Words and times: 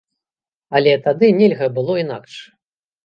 Але 0.79 0.93
тады 1.07 1.29
нельга 1.41 1.67
было 1.79 1.99
інакш. 2.05 2.33